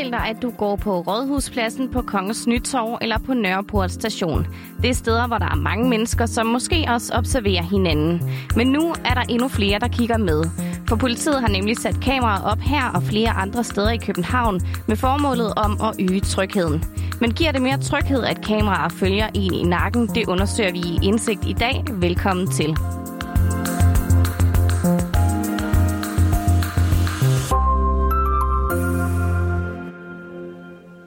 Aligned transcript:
Forestil 0.00 0.18
dig, 0.18 0.36
at 0.36 0.42
du 0.42 0.50
går 0.50 0.76
på 0.76 1.00
Rådhuspladsen 1.00 1.88
på 1.92 2.02
Kongens 2.02 2.46
Nytorv 2.46 2.98
eller 3.00 3.18
på 3.18 3.34
Nørreport 3.34 3.90
station. 3.90 4.46
Det 4.82 4.90
er 4.90 4.94
steder, 4.94 5.26
hvor 5.26 5.38
der 5.38 5.46
er 5.46 5.54
mange 5.54 5.88
mennesker, 5.88 6.26
som 6.26 6.46
måske 6.46 6.86
også 6.88 7.12
observerer 7.14 7.62
hinanden. 7.62 8.22
Men 8.56 8.66
nu 8.66 8.94
er 9.04 9.14
der 9.14 9.20
endnu 9.20 9.48
flere, 9.48 9.78
der 9.78 9.88
kigger 9.88 10.16
med. 10.16 10.44
For 10.88 10.96
politiet 10.96 11.40
har 11.40 11.48
nemlig 11.48 11.78
sat 11.78 11.96
kameraer 12.02 12.42
op 12.42 12.58
her 12.58 12.90
og 12.94 13.02
flere 13.02 13.30
andre 13.30 13.64
steder 13.64 13.90
i 13.90 13.96
København 13.96 14.60
med 14.88 14.96
formålet 14.96 15.54
om 15.56 15.80
at 15.82 16.10
øge 16.10 16.20
trygheden. 16.20 16.84
Men 17.20 17.32
giver 17.32 17.52
det 17.52 17.62
mere 17.62 17.78
tryghed, 17.78 18.22
at 18.24 18.44
kameraer 18.46 18.88
følger 18.88 19.28
en 19.34 19.54
i 19.54 19.62
nakken? 19.62 20.06
Det 20.06 20.28
undersøger 20.28 20.72
vi 20.72 20.78
i 20.78 20.98
Indsigt 21.02 21.46
i 21.46 21.52
dag. 21.52 21.84
Velkommen 21.90 22.50
til. 22.50 22.76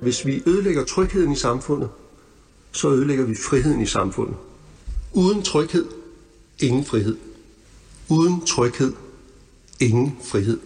Hvis 0.03 0.25
vi 0.25 0.43
ødelægger 0.45 0.85
trygheden 0.85 1.31
i 1.31 1.35
samfundet, 1.35 1.89
så 2.71 2.89
ødelægger 2.89 3.25
vi 3.25 3.35
friheden 3.35 3.81
i 3.81 3.85
samfundet. 3.85 4.35
Uden 5.13 5.43
tryghed, 5.43 5.85
ingen 6.59 6.85
frihed. 6.85 7.17
Uden 8.09 8.45
tryghed, 8.45 8.93
ingen 9.79 10.17
frihed. 10.23 10.59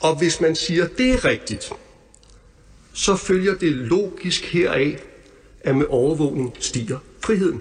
Og 0.00 0.18
hvis 0.18 0.40
man 0.40 0.56
siger, 0.56 0.86
det 0.86 1.10
er 1.10 1.24
rigtigt, 1.24 1.72
så 2.92 3.16
følger 3.16 3.54
det 3.54 3.72
logisk 3.72 4.44
heraf, 4.44 5.04
at 5.60 5.76
med 5.76 5.86
overvågning 5.88 6.52
stiger 6.58 6.98
friheden. 7.20 7.60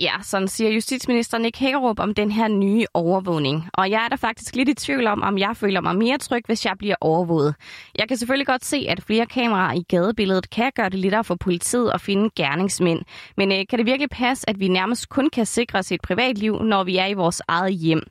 Ja, 0.00 0.12
sådan 0.22 0.48
siger 0.48 0.70
justitsminister 0.70 1.38
Nick 1.38 1.58
Hækkerup 1.58 2.00
om 2.00 2.14
den 2.14 2.30
her 2.30 2.48
nye 2.48 2.86
overvågning. 2.94 3.68
Og 3.74 3.90
jeg 3.90 4.04
er 4.04 4.08
da 4.08 4.14
faktisk 4.14 4.56
lidt 4.56 4.68
i 4.68 4.74
tvivl 4.74 5.06
om, 5.06 5.22
om 5.22 5.38
jeg 5.38 5.56
føler 5.56 5.80
mig 5.80 5.96
mere 5.96 6.18
tryg, 6.18 6.42
hvis 6.46 6.64
jeg 6.64 6.74
bliver 6.78 6.94
overvåget. 7.00 7.54
Jeg 7.98 8.08
kan 8.08 8.16
selvfølgelig 8.16 8.46
godt 8.46 8.64
se, 8.64 8.86
at 8.88 9.02
flere 9.02 9.26
kameraer 9.26 9.74
i 9.74 9.82
gadebilledet 9.88 10.50
kan 10.50 10.72
gøre 10.76 10.88
det 10.88 10.98
lettere 10.98 11.24
for 11.24 11.34
politiet 11.34 11.90
at 11.94 12.00
finde 12.00 12.30
gerningsmænd. 12.36 13.00
Men 13.36 13.52
øh, 13.52 13.58
kan 13.70 13.78
det 13.78 13.86
virkelig 13.86 14.10
passe, 14.10 14.50
at 14.50 14.60
vi 14.60 14.68
nærmest 14.68 15.08
kun 15.08 15.30
kan 15.30 15.46
sikre 15.46 15.82
sit 15.82 16.00
privatliv, 16.00 16.62
når 16.62 16.84
vi 16.84 16.96
er 16.96 17.06
i 17.06 17.14
vores 17.14 17.42
eget 17.48 17.74
hjem? 17.74 18.02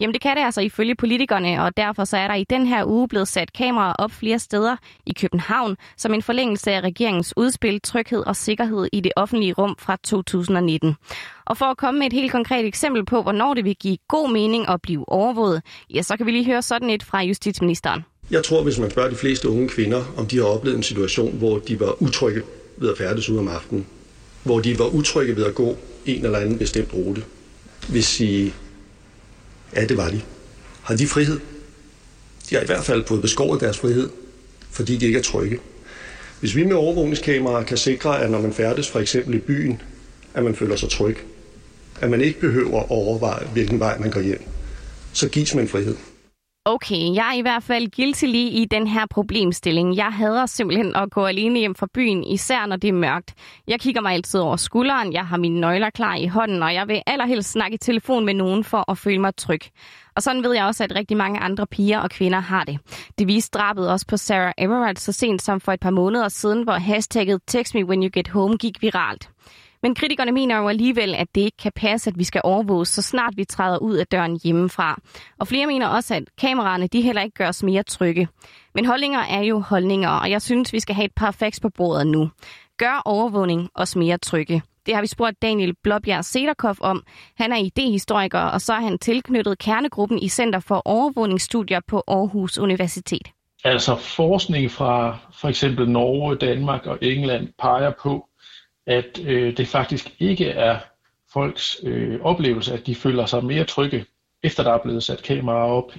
Jamen 0.00 0.14
det 0.14 0.22
kan 0.22 0.36
det 0.36 0.42
altså 0.42 0.60
ifølge 0.60 0.94
politikerne, 0.94 1.62
og 1.62 1.76
derfor 1.76 2.04
så 2.04 2.16
er 2.16 2.28
der 2.28 2.34
i 2.34 2.44
den 2.44 2.66
her 2.66 2.84
uge 2.84 3.08
blevet 3.08 3.28
sat 3.28 3.52
kameraer 3.52 3.94
op 3.98 4.10
flere 4.10 4.38
steder 4.38 4.76
i 5.06 5.12
København, 5.20 5.76
som 5.96 6.14
en 6.14 6.22
forlængelse 6.22 6.72
af 6.72 6.80
regeringens 6.80 7.34
udspil 7.36 7.80
Tryghed 7.80 8.26
og 8.26 8.36
Sikkerhed 8.36 8.88
i 8.92 9.00
det 9.00 9.12
offentlige 9.16 9.52
rum 9.52 9.76
fra 9.78 9.96
2019. 10.04 10.96
Og 11.44 11.56
for 11.56 11.64
at 11.64 11.76
komme 11.76 11.98
med 11.98 12.06
et 12.06 12.12
helt 12.12 12.32
konkret 12.32 12.66
eksempel 12.66 13.04
på, 13.04 13.22
hvornår 13.22 13.54
det 13.54 13.64
vil 13.64 13.76
give 13.76 13.96
god 14.08 14.32
mening 14.32 14.68
at 14.68 14.82
blive 14.82 15.08
overvåget, 15.08 15.62
ja, 15.94 16.02
så 16.02 16.16
kan 16.16 16.26
vi 16.26 16.30
lige 16.30 16.44
høre 16.44 16.62
sådan 16.62 16.90
et 16.90 17.02
fra 17.02 17.22
justitsministeren. 17.22 18.04
Jeg 18.30 18.44
tror, 18.44 18.62
hvis 18.62 18.78
man 18.78 18.90
spørger 18.90 19.10
de 19.10 19.16
fleste 19.16 19.48
unge 19.48 19.68
kvinder, 19.68 20.04
om 20.16 20.26
de 20.26 20.36
har 20.36 20.44
oplevet 20.44 20.76
en 20.76 20.82
situation, 20.82 21.38
hvor 21.38 21.58
de 21.58 21.80
var 21.80 22.02
utrygge 22.02 22.42
ved 22.76 22.90
at 22.90 22.98
færdes 22.98 23.28
ud 23.28 23.38
om 23.38 23.48
aftenen, 23.48 23.86
hvor 24.42 24.60
de 24.60 24.78
var 24.78 24.86
utrygge 24.86 25.36
ved 25.36 25.44
at 25.44 25.54
gå 25.54 25.76
en 26.06 26.24
eller 26.24 26.38
anden 26.38 26.58
bestemt 26.58 26.94
rute, 26.94 27.24
vil 27.88 28.04
sige, 28.04 28.54
ja, 29.76 29.84
det 29.84 29.96
var 29.96 30.10
de. 30.10 30.20
Har 30.82 30.96
de 30.96 31.06
frihed? 31.06 31.40
De 32.50 32.54
har 32.54 32.62
i 32.62 32.66
hvert 32.66 32.84
fald 32.84 33.04
fået 33.06 33.22
beskåret 33.22 33.60
deres 33.60 33.78
frihed, 33.78 34.10
fordi 34.70 34.96
de 34.96 35.06
ikke 35.06 35.18
er 35.18 35.22
trygge. 35.22 35.58
Hvis 36.40 36.56
vi 36.56 36.64
med 36.64 36.76
overvågningskameraer 36.76 37.64
kan 37.64 37.76
sikre, 37.76 38.22
at 38.22 38.30
når 38.30 38.40
man 38.40 38.52
færdes 38.52 38.90
for 38.90 39.00
eksempel 39.00 39.34
i 39.34 39.38
byen, 39.38 39.82
at 40.34 40.44
man 40.44 40.54
føler 40.54 40.76
sig 40.76 40.90
tryg, 40.90 41.16
at 42.00 42.10
man 42.10 42.20
ikke 42.20 42.40
behøver 42.40 42.80
at 42.80 42.90
overveje, 42.90 43.46
hvilken 43.52 43.80
vej 43.80 43.98
man 43.98 44.10
går 44.10 44.20
hjem, 44.20 44.42
så 45.12 45.28
gives 45.28 45.54
man 45.54 45.68
frihed. 45.68 45.96
Okay, 46.64 47.14
jeg 47.14 47.28
er 47.28 47.38
i 47.38 47.40
hvert 47.40 47.62
fald 47.62 47.96
guilty 47.96 48.24
lige 48.24 48.50
i 48.50 48.64
den 48.64 48.86
her 48.86 49.06
problemstilling. 49.10 49.96
Jeg 49.96 50.12
hader 50.12 50.46
simpelthen 50.46 50.96
at 50.96 51.10
gå 51.10 51.26
alene 51.26 51.58
hjem 51.58 51.74
fra 51.74 51.86
byen, 51.94 52.24
især 52.24 52.66
når 52.66 52.76
det 52.76 52.88
er 52.88 52.92
mørkt. 52.92 53.34
Jeg 53.68 53.80
kigger 53.80 54.00
mig 54.00 54.12
altid 54.12 54.40
over 54.40 54.56
skulderen, 54.56 55.12
jeg 55.12 55.26
har 55.26 55.36
mine 55.36 55.60
nøgler 55.60 55.90
klar 55.90 56.16
i 56.16 56.26
hånden, 56.26 56.62
og 56.62 56.74
jeg 56.74 56.88
vil 56.88 57.02
allerhelst 57.06 57.50
snakke 57.50 57.74
i 57.74 57.78
telefon 57.78 58.24
med 58.24 58.34
nogen 58.34 58.64
for 58.64 58.90
at 58.90 58.98
føle 58.98 59.18
mig 59.18 59.36
tryg. 59.36 59.60
Og 60.16 60.22
sådan 60.22 60.42
ved 60.42 60.54
jeg 60.54 60.64
også, 60.64 60.84
at 60.84 60.94
rigtig 60.94 61.16
mange 61.16 61.40
andre 61.40 61.66
piger 61.66 61.98
og 61.98 62.10
kvinder 62.10 62.40
har 62.40 62.64
det. 62.64 62.78
Det 63.18 63.26
viste 63.26 63.58
drabet 63.58 63.90
også 63.90 64.06
på 64.06 64.16
Sarah 64.16 64.52
Emerald 64.58 64.96
så 64.96 65.12
sent 65.12 65.42
som 65.42 65.60
for 65.60 65.72
et 65.72 65.80
par 65.80 65.90
måneder 65.90 66.28
siden, 66.28 66.62
hvor 66.62 66.72
hashtagget 66.72 67.40
Text 67.46 67.74
Me 67.74 67.84
When 67.84 68.02
You 68.02 68.10
Get 68.12 68.28
Home 68.28 68.56
gik 68.56 68.82
viralt. 68.82 69.30
Men 69.82 69.94
kritikerne 69.94 70.32
mener 70.32 70.58
jo 70.58 70.68
alligevel, 70.68 71.14
at 71.14 71.26
det 71.34 71.40
ikke 71.40 71.56
kan 71.56 71.72
passe, 71.76 72.10
at 72.10 72.18
vi 72.18 72.24
skal 72.24 72.40
overvåges, 72.44 72.88
så 72.88 73.02
snart 73.02 73.36
vi 73.36 73.44
træder 73.44 73.78
ud 73.78 73.94
af 73.94 74.06
døren 74.06 74.40
hjemmefra. 74.44 75.00
Og 75.38 75.48
flere 75.48 75.66
mener 75.66 75.86
også, 75.86 76.14
at 76.14 76.22
kameraerne 76.38 76.86
de 76.86 77.00
heller 77.00 77.22
ikke 77.22 77.34
gør 77.34 77.48
os 77.48 77.62
mere 77.62 77.82
trygge. 77.82 78.28
Men 78.74 78.86
holdninger 78.86 79.20
er 79.20 79.42
jo 79.42 79.58
holdninger, 79.60 80.08
og 80.08 80.30
jeg 80.30 80.42
synes, 80.42 80.72
vi 80.72 80.80
skal 80.80 80.94
have 80.94 81.04
et 81.04 81.14
par 81.16 81.30
facts 81.30 81.60
på 81.60 81.68
bordet 81.68 82.06
nu. 82.06 82.30
Gør 82.78 83.02
overvågning 83.04 83.68
os 83.74 83.96
mere 83.96 84.18
trygge? 84.18 84.62
Det 84.86 84.94
har 84.94 85.00
vi 85.00 85.06
spurgt 85.06 85.42
Daniel 85.42 85.74
Blåbjerg 85.82 86.24
Sederkopf 86.24 86.78
om. 86.80 87.02
Han 87.38 87.52
er 87.52 87.56
idehistoriker, 87.56 88.40
og 88.40 88.60
så 88.60 88.72
er 88.72 88.80
han 88.80 88.98
tilknyttet 88.98 89.58
kernegruppen 89.58 90.18
i 90.18 90.28
Center 90.28 90.60
for 90.60 90.82
Overvågningsstudier 90.84 91.80
på 91.88 92.02
Aarhus 92.08 92.58
Universitet. 92.58 93.28
Altså 93.64 93.96
forskning 93.96 94.70
fra 94.70 95.18
for 95.40 95.48
eksempel 95.48 95.90
Norge, 95.90 96.36
Danmark 96.36 96.86
og 96.86 96.98
England 97.02 97.48
peger 97.58 97.92
på, 98.02 98.26
at 98.86 99.20
øh, 99.24 99.56
det 99.56 99.68
faktisk 99.68 100.14
ikke 100.18 100.48
er 100.48 100.78
folks 101.32 101.76
øh, 101.82 102.20
oplevelse, 102.20 102.74
at 102.74 102.86
de 102.86 102.94
føler 102.94 103.26
sig 103.26 103.44
mere 103.44 103.64
trygge, 103.64 104.06
efter 104.42 104.62
der 104.62 104.72
er 104.72 104.82
blevet 104.82 105.02
sat 105.02 105.22
kameraer 105.22 105.70
op 105.70 105.92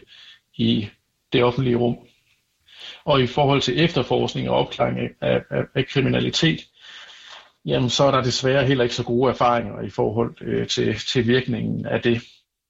i 0.56 0.90
det 1.34 1.44
offentlige 1.44 1.75
rum. 1.75 1.97
Og 3.06 3.22
i 3.22 3.28
forhold 3.28 3.62
til 3.62 3.84
efterforskning 3.84 4.50
og 4.50 4.56
opklaring 4.56 5.00
af, 5.00 5.42
af, 5.50 5.64
af 5.75 5.88
kriminalitet, 5.88 6.62
jamen 7.66 7.90
så 7.90 8.03
er 8.03 8.12
der 8.12 8.24
desværre 8.24 8.66
heller 8.66 8.84
ikke 8.84 8.96
så 8.96 9.03
gode 9.03 9.31
erfaringer 9.31 9.81
i 9.81 9.90
forhold 9.90 10.36
øh, 10.42 10.68
til, 10.68 10.96
til 10.96 11.28
virkningen 11.28 11.86
af 11.86 12.02
det. 12.02 12.22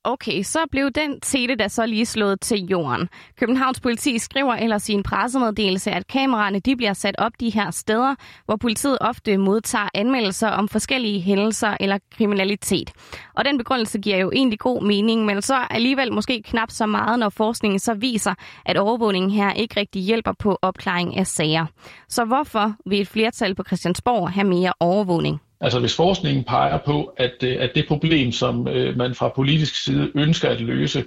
Okay, 0.03 0.43
så 0.43 0.59
blev 0.71 0.91
den 0.91 1.19
tete 1.19 1.55
der 1.55 1.67
så 1.67 1.85
lige 1.85 2.05
slået 2.05 2.41
til 2.41 2.65
jorden. 2.65 3.09
Københavns 3.39 3.79
politi 3.79 4.19
skriver 4.19 4.53
ellers 4.53 4.89
i 4.89 4.93
en 4.93 5.03
pressemeddelelse, 5.03 5.91
at 5.91 6.07
kameraerne 6.07 6.59
de 6.59 6.75
bliver 6.75 6.93
sat 6.93 7.15
op 7.17 7.31
de 7.39 7.49
her 7.49 7.71
steder, 7.71 8.15
hvor 8.45 8.55
politiet 8.55 8.97
ofte 9.01 9.37
modtager 9.37 9.89
anmeldelser 9.93 10.47
om 10.47 10.67
forskellige 10.67 11.21
hændelser 11.21 11.77
eller 11.79 11.97
kriminalitet. 12.17 12.91
Og 13.33 13.45
den 13.45 13.57
begrundelse 13.57 13.99
giver 13.99 14.17
jo 14.17 14.31
egentlig 14.31 14.59
god 14.59 14.83
mening, 14.83 15.25
men 15.25 15.41
så 15.41 15.55
alligevel 15.69 16.13
måske 16.13 16.41
knap 16.45 16.71
så 16.71 16.85
meget, 16.85 17.19
når 17.19 17.29
forskningen 17.29 17.79
så 17.79 17.93
viser, 17.93 18.33
at 18.65 18.77
overvågningen 18.77 19.31
her 19.31 19.53
ikke 19.53 19.79
rigtig 19.79 20.01
hjælper 20.01 20.31
på 20.39 20.57
opklaring 20.61 21.17
af 21.17 21.27
sager. 21.27 21.65
Så 22.09 22.25
hvorfor 22.25 22.75
vil 22.85 23.01
et 23.01 23.07
flertal 23.07 23.55
på 23.55 23.63
Christiansborg 23.63 24.29
have 24.31 24.47
mere 24.47 24.73
overvågning? 24.79 25.41
Altså 25.61 25.79
hvis 25.79 25.95
forskningen 25.95 26.43
peger 26.43 26.77
på, 26.77 27.13
at, 27.17 27.43
øh, 27.43 27.57
at 27.59 27.71
det 27.75 27.87
problem, 27.87 28.31
som 28.31 28.67
øh, 28.67 28.97
man 28.97 29.15
fra 29.15 29.29
politisk 29.29 29.83
side 29.83 30.11
ønsker 30.15 30.49
at 30.49 30.61
løse, 30.61 31.05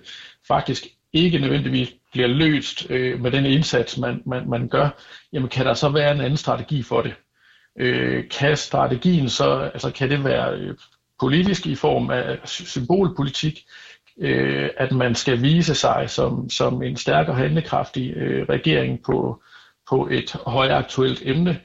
faktisk 0.49 0.87
ikke 1.13 1.39
nødvendigvis 1.39 1.95
bliver 2.13 2.29
løst 2.29 2.91
øh, 2.91 3.21
med 3.21 3.31
den 3.31 3.47
indsats, 3.47 3.99
man, 3.99 4.23
man, 4.27 4.49
man 4.49 4.69
gør, 4.69 4.89
jamen 5.33 5.49
kan 5.49 5.67
der 5.67 5.75
så 5.75 5.89
være 5.89 6.15
en 6.15 6.21
anden 6.21 6.37
strategi 6.37 6.83
for 6.83 7.03
det? 7.03 7.15
Øh, 7.81 8.29
kan 8.29 8.57
strategien 8.57 9.29
så, 9.29 9.71
altså 9.75 9.91
kan 9.91 10.11
det 10.11 10.25
være 10.25 10.55
øh, 10.55 10.75
politisk 11.21 11.67
i 11.67 11.75
form 11.75 12.11
af 12.11 12.39
symbolpolitik, 12.45 13.67
øh, 14.21 14.71
at 14.77 14.93
man 14.93 15.15
skal 15.15 15.43
vise 15.43 15.75
sig 15.75 16.11
som, 16.11 16.51
som 16.51 16.83
en 16.83 16.97
stærkere 16.97 17.37
handlekraftig 17.37 18.17
øh, 18.17 18.49
regering 18.49 19.03
på, 19.03 19.43
på 19.91 20.09
et 20.11 20.33
højaktuelt 20.47 21.23
emne, 21.25 21.61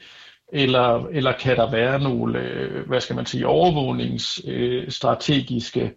eller, 0.54 1.08
eller 1.08 1.32
kan 1.32 1.58
der 1.58 1.72
være 1.72 2.00
nogle, 2.00 2.40
øh, 2.40 2.88
hvad 2.88 3.02
skal 3.02 3.16
man 3.16 3.26
sige, 3.26 3.48
overvågningsstrategiske 3.48 5.82
øh, 5.82 5.90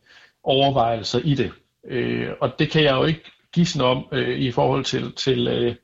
overvejelser 0.42 1.18
i 1.18 1.34
det? 1.34 1.52
Øh, 1.88 2.28
og 2.40 2.58
det 2.58 2.70
kan 2.70 2.82
jeg 2.82 2.94
jo 2.94 3.04
ikke 3.04 3.30
gisne 3.52 3.84
om 3.84 4.04
øh, 4.12 4.38
i 4.38 4.50
forhold 4.50 4.84
til, 4.84 5.12
til, 5.12 5.48
øh, 5.48 5.74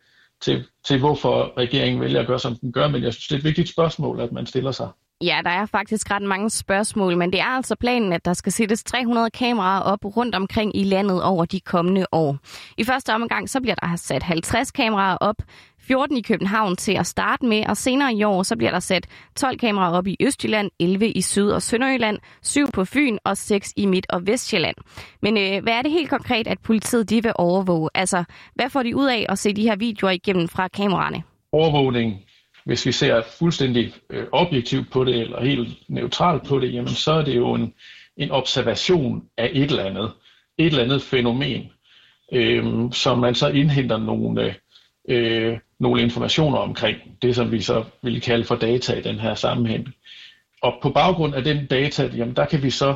til, 0.40 0.64
til, 0.84 0.98
hvorfor 0.98 1.52
regeringen 1.58 2.00
vælger 2.00 2.20
at 2.20 2.26
gøre, 2.26 2.38
som 2.38 2.56
den 2.56 2.72
gør, 2.72 2.88
men 2.88 3.02
jeg 3.02 3.12
synes, 3.12 3.28
det 3.28 3.34
er 3.34 3.38
et 3.38 3.44
vigtigt 3.44 3.69
spørgsmål, 3.69 4.20
at 4.20 4.32
man 4.32 4.46
stiller 4.46 4.72
sig. 4.72 4.88
Ja, 5.22 5.40
der 5.44 5.50
er 5.50 5.66
faktisk 5.66 6.10
ret 6.10 6.22
mange 6.22 6.50
spørgsmål, 6.50 7.16
men 7.16 7.32
det 7.32 7.40
er 7.40 7.44
altså 7.44 7.76
planen, 7.81 8.12
at 8.12 8.25
der 8.25 8.32
skal 8.32 8.52
sættes 8.52 8.84
300 8.84 9.31
kameraer 9.31 9.81
op 9.81 10.16
rundt 10.16 10.34
omkring 10.34 10.76
i 10.76 10.84
landet 10.84 11.22
over 11.22 11.44
de 11.44 11.60
kommende 11.60 12.06
år. 12.12 12.38
I 12.76 12.84
første 12.84 13.14
omgang 13.14 13.50
så 13.50 13.60
bliver 13.60 13.75
der 13.75 13.96
sat 13.96 14.22
50 14.22 14.70
kameraer 14.70 15.16
op, 15.16 15.37
14 15.88 16.17
i 16.17 16.23
København 16.23 16.76
til 16.76 16.93
at 16.93 17.06
starte 17.06 17.46
med, 17.46 17.67
og 17.67 17.76
senere 17.76 18.14
i 18.14 18.25
år 18.25 18.43
så 18.43 18.56
bliver 18.56 18.70
der 18.70 18.81
sat 18.81 19.06
12 19.37 19.58
kameraer 19.58 19.93
op 19.93 20.06
i 20.06 20.17
Østjylland, 20.20 20.70
11 20.81 21.08
i 21.08 21.20
Syd- 21.20 21.50
og 21.50 21.62
Sønderjylland, 21.62 22.19
7 22.43 22.67
på 22.75 22.85
Fyn 22.85 23.19
og 23.25 23.37
6 23.37 23.73
i 23.76 23.87
Midt- 23.87 24.06
og 24.08 24.26
Vestjylland. 24.26 24.76
Men 25.23 25.37
øh, 25.37 25.62
hvad 25.62 25.73
er 25.73 25.82
det 25.82 25.90
helt 25.90 26.11
konkret, 26.11 26.46
at 26.46 26.58
politiet 26.64 27.11
de 27.11 27.23
vil 27.23 27.32
overvåge? 27.35 27.90
Altså, 27.94 28.25
hvad 28.55 28.70
får 28.70 28.82
de 28.82 28.96
ud 28.96 29.06
af 29.06 29.26
at 29.29 29.38
se 29.38 29.52
de 29.52 29.62
her 29.62 29.76
videoer 29.76 30.11
igennem 30.11 30.49
fra 30.49 30.69
kameraerne? 30.69 31.23
Overvågning 31.52 32.23
hvis 32.69 32.87
vi 32.87 32.93
ser 32.93 33.23
fuldstændig 33.38 33.94
øh, 34.11 34.26
objektivt 34.32 34.90
på 34.90 35.05
det, 35.05 35.14
eller 35.14 35.44
helt 35.44 35.79
neutralt 35.88 36.46
på 36.46 36.58
det, 36.58 36.75
jamen 36.75 36.88
så 36.88 37.12
er 37.12 37.25
det 37.25 37.37
jo 37.37 37.55
en, 37.55 37.75
en 38.17 38.31
observation 38.31 39.23
af 39.37 39.50
et 39.52 39.70
eller 39.70 39.85
andet, 39.85 40.12
et 40.58 40.67
eller 40.67 40.85
andet 40.85 41.02
fænomen, 41.02 41.70
øh, 42.32 42.93
som 42.93 43.19
man 43.19 43.35
så 43.35 43.49
indhenter 43.49 43.96
nogle 43.96 44.55
øh, 45.08 45.58
nogle 45.80 46.02
informationer 46.02 46.58
omkring 46.58 46.98
det, 47.22 47.36
som 47.36 47.52
vi 47.52 47.62
så 47.62 47.84
ville 48.02 48.20
kalde 48.20 48.44
for 48.44 48.54
data 48.56 48.94
i 48.94 49.02
den 49.02 49.19
her 49.19 49.34
sammenhæng. 49.34 49.88
Og 50.62 50.78
på 50.82 50.90
baggrund 50.90 51.34
af 51.34 51.44
den 51.44 51.66
data, 51.66 52.10
jamen 52.16 52.36
der 52.36 52.46
kan 52.46 52.62
vi 52.62 52.70
så 52.70 52.94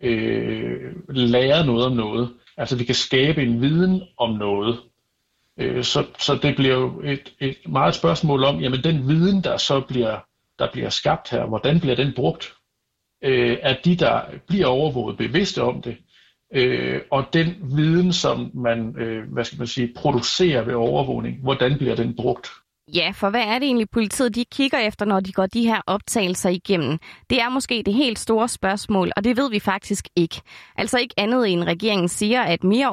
øh, 0.00 0.94
lære 1.08 1.66
noget 1.66 1.86
om 1.86 1.92
noget. 1.92 2.30
Altså 2.56 2.76
vi 2.76 2.84
kan 2.84 2.94
skabe 2.94 3.42
en 3.42 3.60
viden 3.60 4.02
om 4.18 4.30
noget. 4.30 4.80
Øh, 5.58 5.84
så, 5.84 6.04
så 6.18 6.38
det 6.42 6.56
bliver 6.56 6.74
jo 6.74 7.00
et, 7.04 7.32
et 7.40 7.56
meget 7.68 7.94
spørgsmål 7.94 8.44
om, 8.44 8.60
jamen 8.60 8.84
den 8.84 9.08
viden, 9.08 9.44
der 9.44 9.56
så 9.56 9.80
bliver, 9.80 10.18
der 10.58 10.72
bliver 10.72 10.88
skabt 10.88 11.30
her, 11.30 11.46
hvordan 11.46 11.80
bliver 11.80 11.96
den 11.96 12.12
brugt? 12.16 12.52
Øh, 13.22 13.58
er 13.62 13.76
de, 13.84 13.96
der 13.96 14.20
bliver 14.46 14.66
overvåget, 14.66 15.18
bevidste 15.18 15.62
om 15.62 15.82
det? 15.82 15.96
Øh, 16.54 17.00
og 17.10 17.24
den 17.32 17.54
viden, 17.76 18.12
som 18.12 18.50
man, 18.54 18.94
øh, 18.98 19.32
hvad 19.32 19.44
skal 19.44 19.58
man 19.58 19.66
sige, 19.66 19.92
producerer 19.96 20.64
ved 20.64 20.74
overvågning, 20.74 21.42
hvordan 21.42 21.78
bliver 21.78 21.94
den 21.94 22.16
brugt? 22.16 22.50
Ja, 22.94 23.12
for 23.14 23.30
hvad 23.30 23.40
er 23.40 23.58
det 23.58 23.66
egentlig, 23.66 23.90
politiet 23.90 24.34
de 24.34 24.44
kigger 24.44 24.78
efter, 24.78 25.04
når 25.06 25.20
de 25.20 25.32
går 25.32 25.46
de 25.46 25.66
her 25.66 25.80
optagelser 25.86 26.50
igennem? 26.50 26.98
Det 27.30 27.40
er 27.40 27.48
måske 27.48 27.82
det 27.86 27.94
helt 27.94 28.18
store 28.18 28.48
spørgsmål, 28.48 29.12
og 29.16 29.24
det 29.24 29.36
ved 29.36 29.50
vi 29.50 29.58
faktisk 29.58 30.08
ikke. 30.16 30.40
Altså 30.76 30.98
ikke 30.98 31.14
andet 31.16 31.52
end 31.52 31.64
regeringen 31.64 32.08
siger, 32.08 32.42
at 32.42 32.64
mere 32.64 32.90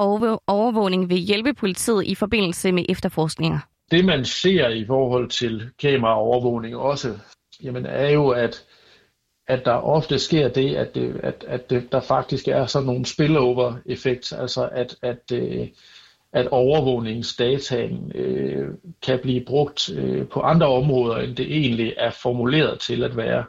overvågning 0.47 1.09
vil 1.09 1.17
hjælpe 1.17 1.53
politiet 1.53 2.05
i 2.05 2.15
forbindelse 2.15 2.71
med 2.71 2.85
efterforskninger. 2.89 3.59
Det 3.91 4.05
man 4.05 4.25
ser 4.25 4.69
i 4.69 4.85
forhold 4.85 5.29
til 5.29 5.69
kameraovervågning 5.81 6.75
også, 6.75 7.19
jamen 7.63 7.85
er 7.85 8.09
jo, 8.09 8.29
at, 8.29 8.63
at 9.49 9.65
der 9.65 9.71
ofte 9.71 10.19
sker 10.19 10.47
det, 10.47 10.75
at, 10.75 10.95
det, 10.95 11.19
at, 11.23 11.45
at 11.47 11.69
det, 11.69 11.91
der 11.91 11.99
faktisk 11.99 12.47
er 12.47 12.65
sådan 12.65 12.85
nogle 12.85 13.05
spillover-effekt, 13.05 14.33
altså 14.33 14.69
at, 14.71 14.95
at, 15.01 15.19
at 15.31 15.69
at 16.33 16.47
overvågningsdataen 16.47 18.11
øh, 18.15 18.69
kan 19.01 19.19
blive 19.21 19.45
brugt 19.45 19.89
øh, 19.89 20.27
på 20.27 20.41
andre 20.41 20.67
områder, 20.67 21.17
end 21.17 21.35
det 21.35 21.57
egentlig 21.57 21.93
er 21.97 22.11
formuleret 22.11 22.79
til 22.79 23.03
at 23.03 23.17
være. 23.17 23.43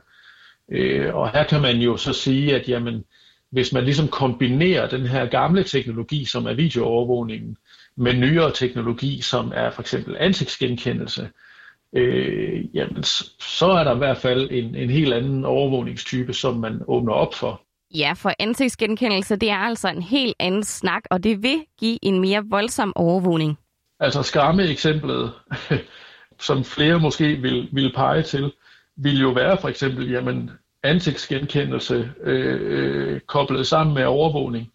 Øh, 0.69 1.14
og 1.14 1.31
her 1.31 1.44
kan 1.44 1.61
man 1.61 1.76
jo 1.76 1.97
så 1.97 2.12
sige, 2.12 2.56
at 2.56 2.69
jamen, 2.69 3.05
hvis 3.50 3.73
man 3.73 3.85
ligesom 3.85 4.08
kombinerer 4.08 4.88
den 4.88 5.06
her 5.06 5.26
gamle 5.26 5.64
teknologi, 5.64 6.25
som 6.25 6.46
er 6.46 6.55
videoovervågningen, 6.55 7.56
med 7.96 8.14
nyere 8.14 8.53
teknologi, 8.53 9.20
som 9.20 9.53
er 9.55 9.70
for 9.70 9.82
eksempel 9.82 10.17
ansigtsgenkendelse, 10.20 11.23
øh, 11.23 11.29
jamen, 12.75 13.03
så 13.41 13.67
er 13.67 13.85
der 13.85 13.95
i 13.95 13.99
hvert 13.99 14.17
fald 14.17 14.49
en, 14.51 14.75
en 14.75 14.91
helt 14.91 15.15
anden 15.15 15.45
overvågningstype, 15.45 16.33
som 16.33 16.57
man 16.57 16.83
åbner 16.89 17.13
op 17.13 17.35
for. 17.35 17.63
Ja, 17.95 18.13
for 18.17 18.33
ansigtsgenkendelse, 18.39 19.37
det 19.37 19.51
er 19.51 19.57
altså 19.57 19.89
en 19.89 20.03
helt 20.03 20.37
anden 20.41 20.65
snak, 20.65 21.03
og 21.11 21.25
det 21.25 21.43
vil 21.43 21.65
give 21.79 21.99
en 22.03 22.21
mere 22.21 22.45
voldsom 22.51 22.93
overvågning. 22.97 23.59
Altså 24.01 24.23
skræmme 24.23 24.63
eksemplet, 24.63 25.33
som 26.47 26.65
flere 26.65 27.01
måske 27.01 27.37
vil, 27.37 27.69
vil 27.73 27.93
pege 27.95 28.23
til, 28.23 28.53
vil 28.97 29.21
jo 29.21 29.29
være 29.29 29.59
for 29.61 29.69
eksempel, 29.69 30.11
jamen 30.11 30.51
ansigtsgenkendelse 30.83 32.13
øh, 32.23 32.59
øh, 32.61 33.21
koblet 33.21 33.67
sammen 33.67 33.95
med 33.95 34.05
overvågning, 34.05 34.73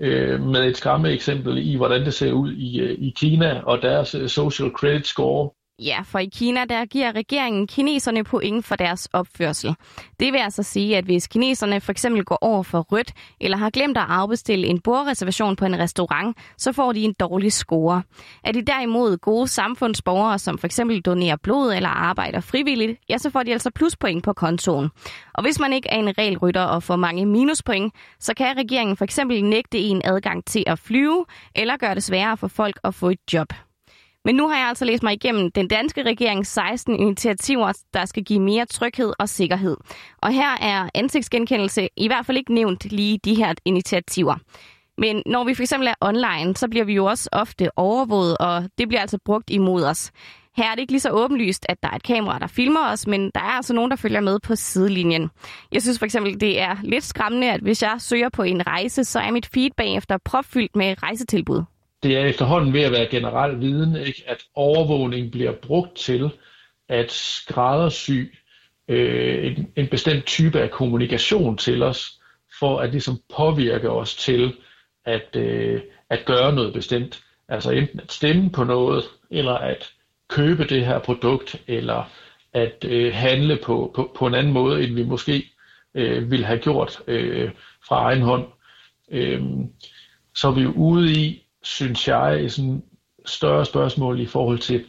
øh, 0.00 0.40
med 0.40 0.64
et 0.64 0.76
skræmme 0.76 1.10
eksempel 1.10 1.58
i, 1.58 1.76
hvordan 1.76 2.04
det 2.04 2.14
ser 2.14 2.32
ud 2.32 2.52
i, 2.52 2.80
øh, 2.80 2.90
i 2.90 3.14
Kina 3.16 3.60
og 3.60 3.82
deres 3.82 4.14
øh, 4.14 4.28
social 4.28 4.70
credit 4.70 5.06
score, 5.06 5.50
Ja, 5.78 6.00
for 6.04 6.18
i 6.18 6.26
Kina 6.26 6.64
der 6.64 6.84
giver 6.84 7.12
regeringen 7.12 7.66
kineserne 7.66 8.24
point 8.24 8.64
for 8.64 8.76
deres 8.76 9.08
opførsel. 9.12 9.74
Det 10.20 10.32
vil 10.32 10.38
altså 10.38 10.62
sige, 10.62 10.96
at 10.96 11.04
hvis 11.04 11.26
kineserne 11.26 11.80
for 11.80 11.92
eksempel 11.92 12.24
går 12.24 12.38
over 12.40 12.62
for 12.62 12.80
rødt, 12.80 13.12
eller 13.40 13.56
har 13.56 13.70
glemt 13.70 13.98
at 13.98 14.04
afbestille 14.08 14.66
en 14.66 14.80
bordreservation 14.80 15.56
på 15.56 15.64
en 15.64 15.78
restaurant, 15.78 16.36
så 16.58 16.72
får 16.72 16.92
de 16.92 17.00
en 17.00 17.14
dårlig 17.20 17.52
score. 17.52 18.02
Er 18.44 18.52
de 18.52 18.62
derimod 18.62 19.16
gode 19.16 19.48
samfundsborgere, 19.48 20.38
som 20.38 20.58
for 20.58 20.66
eksempel 20.66 21.00
donerer 21.00 21.36
blod 21.36 21.72
eller 21.72 21.88
arbejder 21.88 22.40
frivilligt, 22.40 23.00
ja, 23.08 23.18
så 23.18 23.30
får 23.30 23.42
de 23.42 23.52
altså 23.52 23.70
pluspoint 23.70 24.24
på 24.24 24.32
kontoen. 24.32 24.90
Og 25.34 25.42
hvis 25.42 25.60
man 25.60 25.72
ikke 25.72 25.88
er 25.88 25.98
en 25.98 26.18
regelrytter 26.18 26.62
og 26.62 26.82
får 26.82 26.96
mange 26.96 27.26
minuspoint, 27.26 27.94
så 28.20 28.34
kan 28.34 28.56
regeringen 28.56 28.96
for 28.96 29.04
eksempel 29.04 29.44
nægte 29.44 29.78
en 29.78 30.02
adgang 30.04 30.44
til 30.44 30.64
at 30.66 30.78
flyve, 30.78 31.24
eller 31.54 31.76
gøre 31.76 31.94
det 31.94 32.02
sværere 32.02 32.36
for 32.36 32.48
folk 32.48 32.78
at 32.84 32.94
få 32.94 33.08
et 33.08 33.32
job. 33.32 33.52
Men 34.24 34.34
nu 34.34 34.48
har 34.48 34.58
jeg 34.58 34.68
altså 34.68 34.84
læst 34.84 35.02
mig 35.02 35.12
igennem 35.12 35.50
den 35.50 35.68
danske 35.68 36.02
regerings 36.02 36.48
16 36.48 36.96
initiativer, 36.96 37.72
der 37.94 38.04
skal 38.04 38.24
give 38.24 38.40
mere 38.40 38.66
tryghed 38.66 39.12
og 39.18 39.28
sikkerhed. 39.28 39.76
Og 40.18 40.32
her 40.32 40.56
er 40.60 40.88
ansigtsgenkendelse 40.94 41.88
i 41.96 42.06
hvert 42.06 42.26
fald 42.26 42.38
ikke 42.38 42.54
nævnt 42.54 42.84
lige 42.92 43.18
de 43.24 43.34
her 43.34 43.54
initiativer. 43.64 44.36
Men 44.98 45.22
når 45.26 45.44
vi 45.44 45.54
for 45.54 45.62
eksempel 45.62 45.88
er 45.88 45.94
online, 46.00 46.56
så 46.56 46.68
bliver 46.68 46.84
vi 46.84 46.94
jo 46.94 47.04
også 47.04 47.28
ofte 47.32 47.78
overvåget, 47.78 48.38
og 48.38 48.64
det 48.78 48.88
bliver 48.88 49.00
altså 49.00 49.18
brugt 49.24 49.50
imod 49.50 49.84
os. 49.84 50.10
Her 50.56 50.64
er 50.64 50.74
det 50.74 50.80
ikke 50.80 50.92
lige 50.92 51.00
så 51.00 51.10
åbenlyst, 51.10 51.66
at 51.68 51.82
der 51.82 51.88
er 51.88 51.96
et 51.96 52.02
kamera, 52.02 52.38
der 52.38 52.46
filmer 52.46 52.92
os, 52.92 53.06
men 53.06 53.30
der 53.34 53.40
er 53.40 53.56
altså 53.56 53.74
nogen, 53.74 53.90
der 53.90 53.96
følger 53.96 54.20
med 54.20 54.38
på 54.40 54.56
sidelinjen. 54.56 55.30
Jeg 55.72 55.82
synes 55.82 55.98
for 55.98 56.04
eksempel, 56.04 56.40
det 56.40 56.60
er 56.60 56.76
lidt 56.82 57.04
skræmmende, 57.04 57.50
at 57.50 57.60
hvis 57.60 57.82
jeg 57.82 57.96
søger 57.98 58.28
på 58.28 58.42
en 58.42 58.66
rejse, 58.66 59.04
så 59.04 59.20
er 59.20 59.30
mit 59.30 59.46
feed 59.46 59.70
bagefter 59.76 60.18
propfyldt 60.24 60.76
med 60.76 61.02
rejsetilbud 61.02 61.62
det 62.04 62.16
er 62.16 62.24
efterhånden 62.24 62.72
ved 62.72 62.80
at 62.80 62.92
være 62.92 63.06
generel 63.06 63.60
viden, 63.60 63.96
ikke? 63.96 64.22
at 64.26 64.44
overvågning 64.54 65.32
bliver 65.32 65.52
brugt 65.52 65.96
til 65.96 66.30
at 66.88 67.12
skræddersy 67.12 68.22
øh, 68.88 69.46
en, 69.46 69.72
en 69.76 69.88
bestemt 69.88 70.24
type 70.26 70.60
af 70.60 70.70
kommunikation 70.70 71.56
til 71.56 71.82
os, 71.82 72.20
for 72.58 72.78
at 72.78 72.90
ligesom 72.90 73.20
påvirke 73.36 73.90
os 73.90 74.14
til 74.14 74.54
at, 75.04 75.36
øh, 75.36 75.80
at 76.10 76.24
gøre 76.26 76.54
noget 76.54 76.72
bestemt. 76.72 77.22
Altså 77.48 77.70
enten 77.70 78.00
at 78.00 78.12
stemme 78.12 78.50
på 78.50 78.64
noget, 78.64 79.04
eller 79.30 79.54
at 79.54 79.92
købe 80.28 80.64
det 80.64 80.86
her 80.86 80.98
produkt, 80.98 81.62
eller 81.66 82.10
at 82.52 82.84
øh, 82.84 83.14
handle 83.14 83.58
på, 83.64 83.92
på, 83.94 84.12
på 84.16 84.26
en 84.26 84.34
anden 84.34 84.52
måde, 84.52 84.84
end 84.84 84.94
vi 84.94 85.02
måske 85.04 85.50
øh, 85.94 86.30
ville 86.30 86.46
have 86.46 86.58
gjort 86.58 87.02
øh, 87.06 87.50
fra 87.88 88.02
egen 88.02 88.22
hånd. 88.22 88.46
Øh, 89.10 89.42
så 90.34 90.48
er 90.48 90.52
vi 90.52 90.62
jo 90.62 90.72
ude 90.72 91.12
i 91.12 91.43
synes 91.64 92.08
jeg, 92.08 92.44
et 92.44 92.52
sådan 92.52 92.82
større 93.26 93.64
spørgsmål 93.64 94.20
i 94.20 94.26
forhold 94.26 94.58
til 94.58 94.84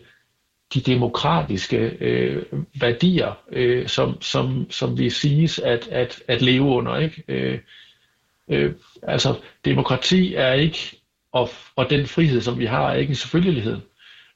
de 0.73 0.81
demokratiske 0.81 1.77
øh, 1.99 2.43
værdier, 2.81 3.39
øh, 3.51 3.87
som, 3.87 4.21
som, 4.21 4.71
som 4.71 4.97
vi 4.97 5.09
siges 5.09 5.59
at, 5.59 5.87
at, 5.87 6.23
at 6.27 6.41
leve 6.41 6.63
under. 6.63 6.97
Ikke? 6.97 7.23
Øh, 7.27 7.59
øh, 8.49 8.73
altså, 9.03 9.35
demokrati 9.65 10.33
er 10.35 10.53
ikke, 10.53 11.01
og, 11.31 11.49
og 11.75 11.89
den 11.89 12.05
frihed, 12.07 12.41
som 12.41 12.59
vi 12.59 12.65
har, 12.65 12.91
er 12.91 12.95
ikke 12.95 13.11
en 13.11 13.15
selvfølgelighed. 13.15 13.77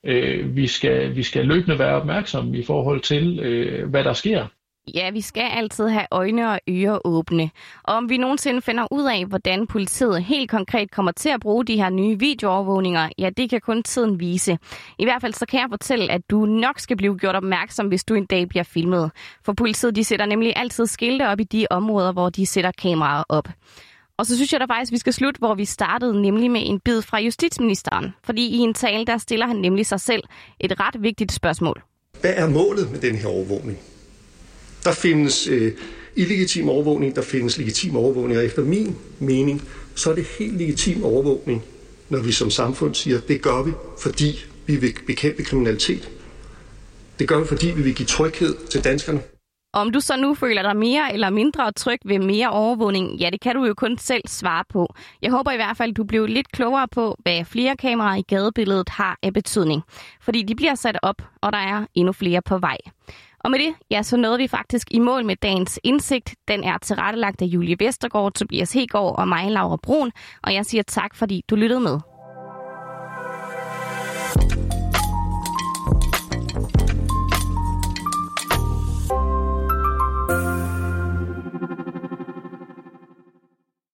Øh, 0.03 0.55
vi, 0.55 0.67
skal, 0.67 1.15
vi 1.15 1.23
skal 1.23 1.45
løbende 1.45 1.79
være 1.79 1.95
opmærksomme 1.95 2.57
i 2.57 2.63
forhold 2.63 3.01
til, 3.01 3.39
øh, 3.39 3.89
hvad 3.89 4.03
der 4.03 4.13
sker. 4.13 4.47
Ja, 4.95 5.09
vi 5.09 5.21
skal 5.21 5.49
altid 5.51 5.87
have 5.87 6.05
øjne 6.11 6.51
og 6.51 6.59
ører 6.69 6.99
åbne. 7.05 7.49
Og 7.83 7.95
om 7.95 8.09
vi 8.09 8.17
nogensinde 8.17 8.61
finder 8.61 8.87
ud 8.91 9.03
af, 9.03 9.25
hvordan 9.25 9.67
politiet 9.67 10.23
helt 10.23 10.49
konkret 10.49 10.91
kommer 10.91 11.11
til 11.11 11.29
at 11.29 11.39
bruge 11.39 11.65
de 11.65 11.75
her 11.75 11.89
nye 11.89 12.19
videoovervågninger, 12.19 13.09
ja, 13.17 13.29
det 13.37 13.49
kan 13.49 13.61
kun 13.61 13.83
tiden 13.83 14.19
vise. 14.19 14.57
I 14.99 15.05
hvert 15.05 15.21
fald 15.21 15.33
så 15.33 15.45
kan 15.45 15.59
jeg 15.59 15.67
fortælle, 15.69 16.11
at 16.11 16.21
du 16.29 16.45
nok 16.45 16.79
skal 16.79 16.97
blive 16.97 17.17
gjort 17.17 17.35
opmærksom, 17.35 17.87
hvis 17.87 18.03
du 18.03 18.13
en 18.13 18.25
dag 18.25 18.49
bliver 18.49 18.63
filmet. 18.63 19.11
For 19.45 19.53
politiet, 19.53 19.95
de 19.95 20.03
sætter 20.03 20.25
nemlig 20.25 20.53
altid 20.55 20.85
skilte 20.85 21.27
op 21.27 21.39
i 21.39 21.43
de 21.43 21.67
områder, 21.69 22.11
hvor 22.11 22.29
de 22.29 22.45
sætter 22.45 22.71
kameraer 22.71 23.23
op. 23.29 23.47
Og 24.17 24.25
så 24.25 24.35
synes 24.35 24.53
jeg 24.53 24.59
da 24.59 24.65
faktisk, 24.65 24.91
at 24.91 24.93
vi 24.93 24.97
skal 24.97 25.13
slutte, 25.13 25.39
hvor 25.39 25.55
vi 25.55 25.65
startede, 25.65 26.21
nemlig 26.21 26.51
med 26.51 26.61
en 26.65 26.79
bid 26.79 27.01
fra 27.01 27.19
justitsministeren. 27.19 28.13
Fordi 28.23 28.47
i 28.47 28.57
en 28.57 28.73
tale, 28.73 29.05
der 29.05 29.17
stiller 29.17 29.47
han 29.47 29.55
nemlig 29.55 29.85
sig 29.85 29.99
selv 29.99 30.23
et 30.59 30.79
ret 30.79 31.03
vigtigt 31.03 31.31
spørgsmål. 31.31 31.81
Hvad 32.21 32.33
er 32.35 32.49
målet 32.49 32.91
med 32.91 32.99
den 32.99 33.15
her 33.15 33.27
overvågning? 33.27 33.77
Der 34.83 34.91
findes 34.91 35.47
øh, 35.47 35.73
illegitim 36.15 36.69
overvågning, 36.69 37.15
der 37.15 37.21
findes 37.21 37.57
legitim 37.57 37.95
overvågning, 37.95 38.39
og 38.39 38.45
efter 38.45 38.61
min 38.61 38.95
mening, 39.19 39.61
så 39.95 40.11
er 40.11 40.15
det 40.15 40.25
helt 40.39 40.57
legitim 40.57 41.03
overvågning, 41.03 41.63
når 42.09 42.19
vi 42.19 42.31
som 42.31 42.49
samfund 42.49 42.95
siger, 42.95 43.19
det 43.27 43.41
gør 43.41 43.63
vi, 43.63 43.71
fordi 43.99 44.45
vi 44.65 44.75
vil 44.75 44.93
bekæmpe 45.07 45.43
kriminalitet. 45.43 46.09
Det 47.19 47.27
gør 47.27 47.39
vi, 47.39 47.47
fordi 47.47 47.67
vi 47.67 47.81
vil 47.81 47.95
give 47.95 48.05
tryghed 48.05 48.55
til 48.69 48.83
danskerne. 48.83 49.21
Om 49.73 49.91
du 49.91 49.99
så 49.99 50.17
nu 50.17 50.35
føler 50.35 50.61
dig 50.61 50.75
mere 50.75 51.13
eller 51.13 51.29
mindre 51.29 51.71
tryg 51.71 51.99
ved 52.05 52.19
mere 52.19 52.49
overvågning, 52.49 53.15
ja, 53.15 53.29
det 53.29 53.41
kan 53.41 53.55
du 53.55 53.65
jo 53.65 53.73
kun 53.73 53.97
selv 53.97 54.21
svare 54.27 54.63
på. 54.69 54.93
Jeg 55.21 55.31
håber 55.31 55.51
i 55.51 55.55
hvert 55.55 55.77
fald, 55.77 55.93
du 55.93 56.03
blev 56.03 56.25
lidt 56.25 56.51
klogere 56.51 56.87
på, 56.87 57.15
hvad 57.23 57.45
flere 57.45 57.77
kameraer 57.77 58.15
i 58.15 58.21
gadebilledet 58.21 58.89
har 58.89 59.17
af 59.23 59.33
betydning. 59.33 59.81
Fordi 60.21 60.43
de 60.43 60.55
bliver 60.55 60.75
sat 60.75 60.99
op, 61.03 61.21
og 61.41 61.53
der 61.53 61.59
er 61.59 61.85
endnu 61.95 62.13
flere 62.13 62.41
på 62.41 62.57
vej. 62.57 62.77
Og 63.39 63.51
med 63.51 63.59
det, 63.59 63.73
ja, 63.91 64.03
så 64.03 64.17
nåede 64.17 64.37
vi 64.37 64.47
faktisk 64.47 64.87
i 64.91 64.99
mål 64.99 65.25
med 65.25 65.35
dagens 65.35 65.79
indsigt. 65.83 66.35
Den 66.47 66.63
er 66.63 66.77
tilrettelagt 66.77 67.41
af 67.41 67.45
Julie 67.45 67.75
Vestergaard, 67.79 68.33
Tobias 68.33 68.73
Hegård 68.73 69.19
og 69.19 69.27
mig, 69.27 69.51
Laura 69.51 69.77
Brun. 69.83 70.11
Og 70.43 70.53
jeg 70.53 70.65
siger 70.65 70.83
tak, 70.83 71.15
fordi 71.15 71.43
du 71.49 71.55
lyttede 71.55 71.79
med. 71.79 72.08